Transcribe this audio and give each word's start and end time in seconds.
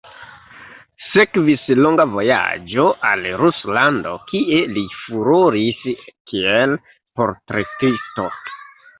Sekvis 1.07 1.65
longa 1.79 2.05
vojaĝo 2.13 2.85
al 3.09 3.27
Ruslando 3.41 4.13
kie 4.31 4.57
li 4.77 4.85
furoris 5.01 5.83
kiel 6.31 6.73
portretisto. 7.21 8.27